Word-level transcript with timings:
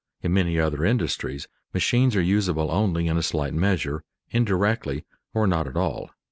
In 0.23 0.33
many 0.33 0.57
other 0.59 0.83
industries 0.83 1.47
machines 1.75 2.15
are 2.15 2.23
usable 2.23 2.71
only 2.71 3.05
in 3.05 3.17
a 3.17 3.21
slight 3.21 3.53
measure, 3.53 4.01
indirectly, 4.31 5.05
or 5.31 5.45
not 5.45 5.67
at 5.67 5.77
all. 5.77 6.09